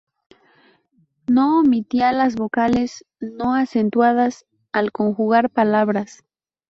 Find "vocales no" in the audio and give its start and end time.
2.35-3.53